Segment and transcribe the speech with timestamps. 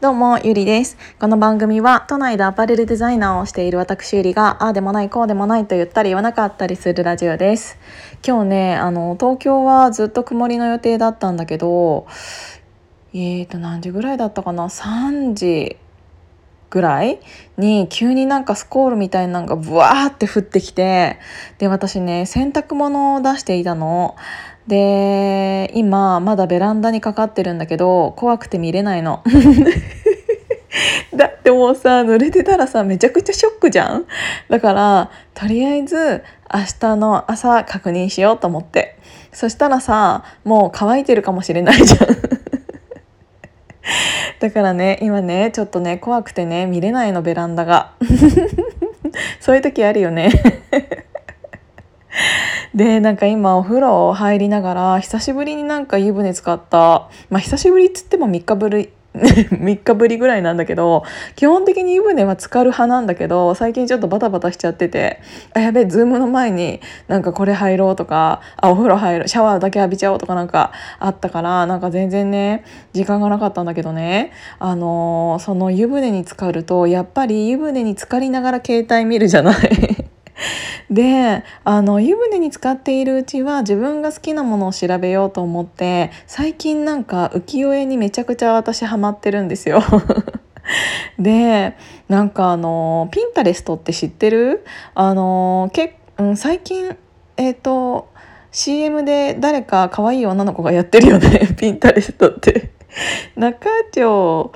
[0.00, 0.96] どうも、ゆりです。
[1.18, 7.76] この番組は、都内でアパレルデザイナーをしている私ゆりが、ああでもない、こうでもないと言ったり言わなかったりするラジオです。
[8.24, 12.06] 今日ね、あの、東京はずっと曇りの予定だったんだけど、
[13.12, 15.76] えーと、何時ぐらいだったかな ?3 時
[16.70, 17.18] ぐらい
[17.56, 21.18] に急になんかスコールみたいなのがブワーって降ってきて、
[21.58, 24.14] で、私ね、洗濯物を出していたの。
[24.68, 29.22] で今まだベランダにかかってるんだけど怖くて見れないの。
[31.16, 34.04] だってもうさ濡れてたらさめちゃくちゃショックじゃん？
[34.48, 38.96] だからとりあえず明日の朝確認しようと思って。
[39.32, 41.98] そしたらさもう乾いてるかもしれないじゃん。
[44.40, 47.92] だからね今ねちょっとね怖くてね見れないのベランダが。
[49.40, 50.30] そういう時あるよね。
[52.74, 57.08] でなんか今お風呂入りながら久しぶりになんか湯船使った。
[57.30, 61.02] まあ久しぶりっつっても3日ぶり 3日ぶりぐらいなんだけど
[61.34, 65.20] 基本的に湯船は浸かる派なんだけど最近ちょっとバタバタしちゃってて
[65.54, 79.97] あやべえズームの前になんかこれ入ろうとかあお風呂入るシャワーだけ浴びちゃおうとかなんかあったからなんか全然ね時間がなかったんだけどねあのー、その湯船に浸かるとやっぱり湯船に浸かりながら携帯見るじゃない。
[80.90, 89.82] であの湯船に浸かっているうちは自分が好きなものを調べようと思って最近なんか浮世絵にめちゃくちゃ私ハマってるんですよ。
[91.18, 91.76] で
[92.08, 94.64] なんかあのピンタレストって知ってる？
[94.94, 96.96] あのけ、うん、最近
[97.36, 98.08] えっ、ー、と
[98.50, 102.70] CM で誰か可愛い女の子がやってるよね ピンタレストって。
[103.36, 104.52] 中条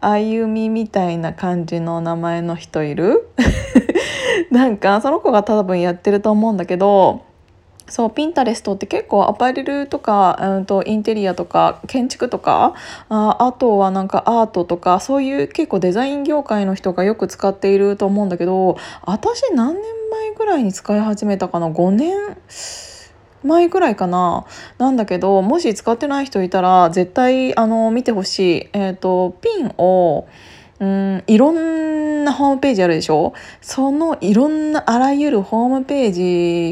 [0.00, 3.28] あゆみみたいな感じの名前の人いる？
[4.50, 7.22] なんかその子が多分やってると思うんだけど
[7.86, 12.72] そうピンタレストって結構アパレルとか、うんと、インテリアとか建築とか
[13.10, 22.16] ああとはなんかアートとかそういう結構デザイン業界の人がよく使っていると思うんだけど私何年前ぐらいに使い始めたかな？5年
[23.42, 24.46] 前ぐらいかな？
[24.78, 30.26] なんだけどもし使ってない人いたら絶対あの見てほしい、えーとピンを
[30.80, 33.32] うんいろんなホームページあるでしょ？
[33.60, 36.12] そのいろんなあらゆるホームペー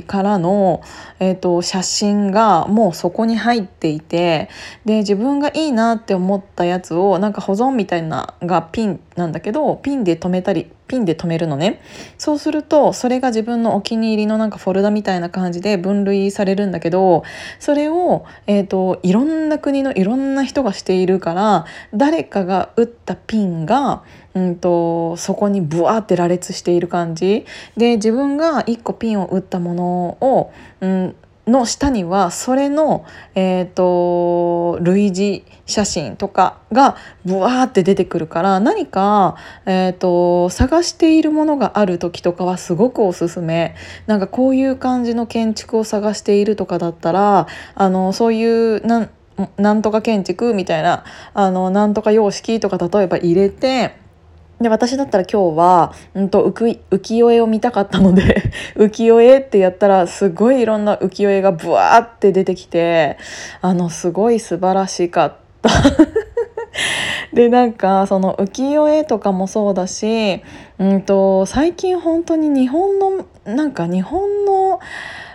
[0.01, 0.83] ジからの、
[1.21, 4.49] えーと、写真がもうそこに入っていて
[4.85, 11.81] で自分がいいなって思ったやつをなんか保存みたいながピンなんだけどピンで留めたりピンで留めるのね。
[12.19, 17.25] そうするとそれが自分のお気に入りのなんかフォルダみたいな感じで分類されるんだけど
[17.59, 21.65] それを、えーと、いろんな国のいろんな人がしているから
[21.95, 24.03] 誰かが打ったピンが、
[24.35, 27.47] うんと、そこにブワーって羅列している感じ。
[27.79, 29.85] で自分が1個ピンを打ったもの
[30.21, 30.53] を、
[30.83, 31.17] うん
[31.47, 33.05] の下にはそれの、
[33.35, 39.37] えーと、類似写真とかがブワーって出てくるから何か、
[39.67, 43.75] えーと、探しているものがある時とかはすごくおすすめ。
[44.07, 49.11] なんかこういう感じの建築を探しているとかだったらあのそういうなん
[49.57, 51.05] なんとか建築みたいな
[51.35, 53.97] あのなんとか様式とか例えば入れて
[54.63, 63.19] で私だったら今日は、うんと、浮世絵を見たかったので 浮世絵ってやったらすごいいろんな浮世絵がブワーって出てきて
[63.61, 65.71] あのすごい素晴らしかった。
[67.33, 70.43] でなんかその浮世絵とかもそうだし、
[70.79, 74.81] うんと最近本当に日本のなんか日本の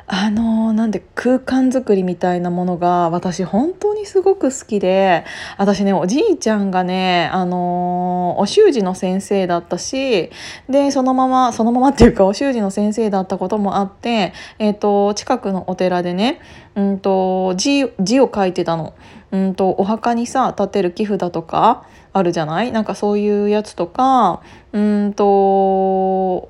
[0.09, 5.25] あのなんで空間づくりみたいなものが私本当にすごく好きで
[5.57, 10.31] 私ねおじいちゃんがねあのお習字の先生だったし
[10.69, 16.39] でそのままそのままっていうかお習字の先生だったこともあって、えーと、近くのお寺でね、
[16.75, 18.93] うんと、字字を書いてたの。
[19.29, 22.71] うんとお墓にさ立てる木札とかあるじゃない？
[22.71, 24.41] なんかそういうやつとか
[24.71, 26.49] うんと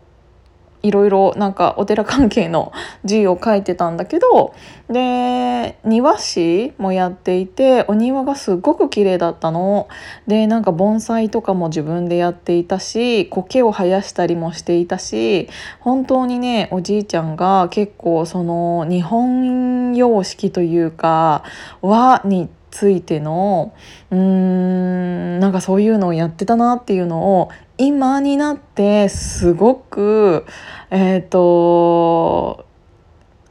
[0.88, 2.72] いろいろなんかお寺関係の
[3.03, 4.56] 字を書いてたんだけど
[4.90, 9.90] で庭師もやっていてお庭がすごく綺麗だったの。
[10.28, 15.50] でなんか盆栽とかも自分でやっていたし苔を生やしたりもしていたし
[15.82, 21.44] 本当にねおじいちゃんが結構その日本様式というか
[21.82, 23.73] 和についての
[24.11, 30.46] うーんなんかそういうのをやってたなっていうのを今になってすごく
[30.90, 32.66] えっ、ー、と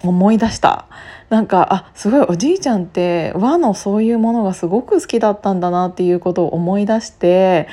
[0.02, 0.86] 思い出した。
[1.28, 7.66] なんかあすごいおじいちゃんって和のそういうものがすごく好きだったんだなっていうことを思い出して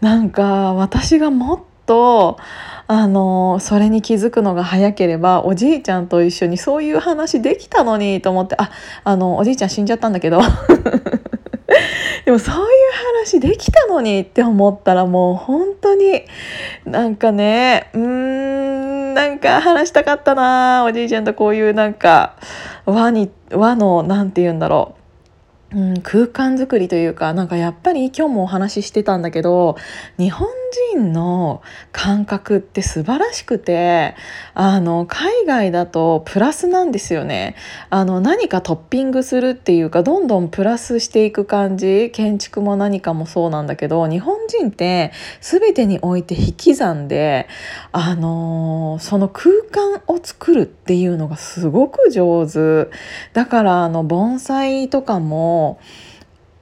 [0.00, 2.38] なんか私がもっと
[2.86, 8.70] あのそれに気づくのが早ければおじいちゃんと一緒にそういう話できたのにと思ってあ
[9.02, 10.40] あのおじいちゃん死んじゃったんだけど。
[12.24, 12.62] でもそういう
[13.20, 16.22] 話できたのにって思ったらもう本当に
[16.84, 22.36] なんかねうーんなんか話したかったなおじいちゃんとこういうなんか
[22.86, 25.00] 和に和の何て言うんだろう。
[25.72, 29.76] うん、空間づくりというかなんかやっぱり今日もお話ししてたんだけど
[30.18, 30.48] 日本
[30.92, 31.62] 人の
[31.92, 34.14] 感覚って素晴らしくて
[34.54, 37.56] あの海外だとプラスなんですよね。
[37.90, 47.48] あの何かトッピングするっていうかどんどんプラスしていく感じ建築も何かもそうなんだけど日本人って全てにおいて引き算で
[47.92, 52.90] あのその空間を作るっていうのがすごく上手。
[53.32, 55.80] だからあの盆栽とかも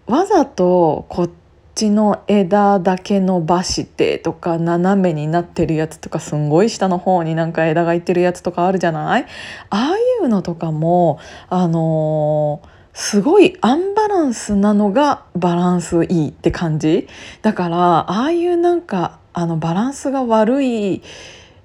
[0.07, 1.31] わざとこっ
[1.79, 9.27] ちの枝だけ伸ばしてとか斜めになってるやつとかすんごい下の方になんか枝がいってるやつとかあるじゃない？
[9.71, 17.07] ああいうのとかもあのーすごいアンバランスなのがバランスいいって感じ？
[17.43, 21.03] だからああいうなんかあのバランスが悪い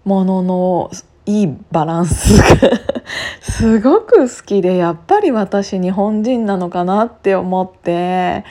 [0.06, 0.92] ものの
[1.26, 2.72] いいバランスが
[3.42, 8.44] すごく好きでやっぱり私日本人なのかなって思って。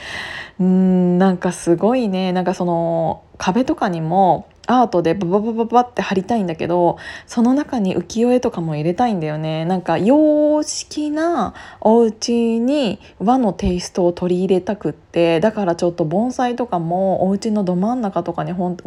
[0.59, 2.31] うんなんかすごいね。
[2.31, 18.77] なんかその壁とかにもアートでバババババって貼りたいんだけどその中に浮世絵とかも入れたいんだよねなんか洋式なお家に和のテイストを取り入れたくってだからちょっと盆栽とかもお家のど真ん中とかにほん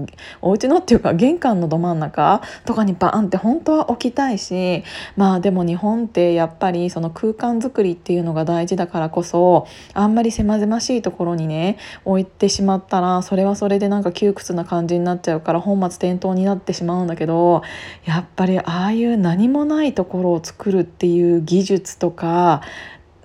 [0.41, 4.83] お家のっていうか玄関のど真ん中とかにバーンって本当は置きたいし
[5.17, 17.63] まあでも日本ってやっぱりその空間づくりっていうのが大事だからこそあんまり狭々しいところにね置いてしまったらそれはそれでなんか窮屈な感じになっちゃうから本末転倒になってしまうんだけど
[18.05, 22.63] やっぱりああいう何もないところを作るっていう技術とか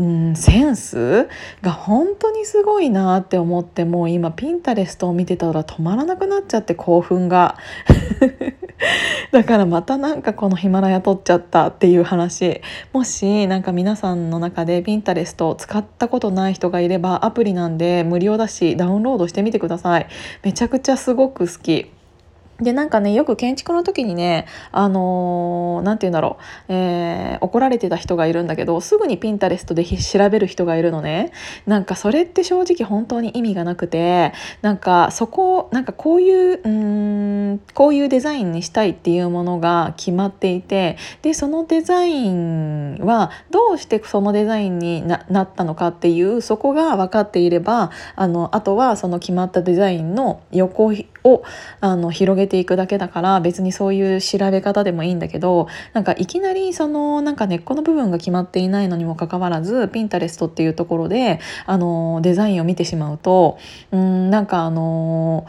[0.01, 1.29] うん、センス
[1.61, 7.57] が本当にすごいなって思ってもう今ピンタレストを見てたら止まらなくなっちゃって興奮が。
[9.31, 12.61] だからまたなんかこのヒマラヤ撮っちゃったっていう話。
[12.93, 20.07] もしなんか皆さんの中でピンタレストを使ったことない人がいればアプリなんで無料だしダウンロードしてみてください。
[20.41, 21.91] めちゃくちゃすごく好き。
[22.61, 26.37] でなんかねよく建築の時にねあの何、ー、て言うんだろ
[26.69, 31.31] う、えー、怒られてた人がいるんだけどすぐにピンタレストで調べる人がいるのね。
[31.65, 50.93] なんかそれって正直本当に意味がなくてなんかそこなんかこういううんこういうデザインにしたいっていうものが決まっていてでそのデザインはどうしてそのデザインになったのかっていうそこが分かっていればあのあとはその決まったデザインの横
[51.23, 51.43] を
[51.79, 63.57] あの広げていくだけだから別にそういう調べ方でもいいんだけどなんかいきなりそのなんか根っこの部分が決まっていないのにもかかわらずピンタレストっていうところであのデザインを見てしまうと
[63.91, 65.45] うんなんかあの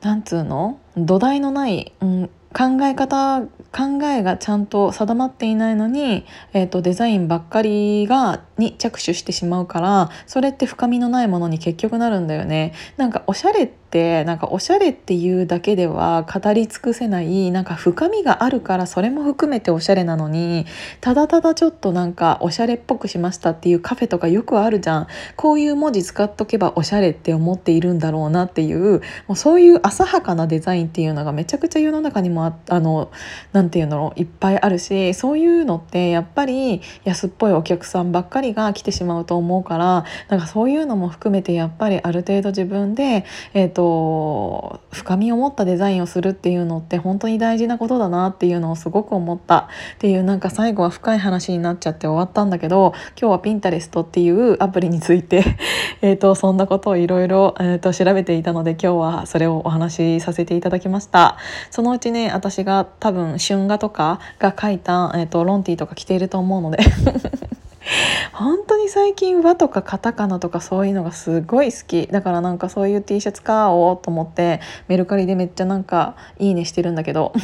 [0.00, 0.78] なんつうの？
[0.96, 12.74] 土台のない、うん、考え方考えがちゃんと定まっていないのに、えーと、デザインばっかりがに着手してしまうからそれって深みのないものに結局なるんだよね。
[12.98, 13.81] なんかおしゃれって
[14.24, 20.66] なんかおしゃれっていうだけでは語り尽くせないなんか深みがあるからそれも含めておしゃれなのに
[21.00, 25.06] ただただちょっとなんかおしゃれっぽくしましたっていうカフェとかよくあるじゃん。
[25.36, 33.10] こういう文字使っとけばおしゃれって思っているんだろうなっていうもうそういう浅はかなデザインっていうのがめちゃくちゃ世の中にもああの
[33.52, 49.68] なて言うのいっぱいあるしそういうのってやっぱり安っぽいお客さんばっかりが来てしまうと思うからなんかそういうのも含めてやっぱりある程度自分で、えーとと深みを持ったデザインをするっていうのって本当に大事なことだなっていうのをすごく思った。
[49.96, 55.44] っていうなんか最後は深い話になっちゃって終わったんだけど今日はピンタレストっていうアプリについて
[56.02, 61.36] えとそんなことをいろいろ調べていたので今日はそれをお話しさせていただきました。
[61.70, 66.78] そのうちね私が多分春画とかが書いた、えーとロンティーとか着ていると思うので。
[68.32, 72.06] 本当に最近和とかカタカナとかそういうのがすごい好き。
[72.06, 77.32] だからなんかそういう T シャツ買おうと思ってメルカリでめっちゃなんかいいねしてるんだけど。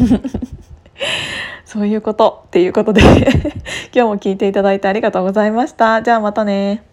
[1.64, 3.02] そういうことっていうことで。
[3.92, 6.02] 今日も聞いていただいてありがとうございました。
[6.02, 6.87] じゃあまたね。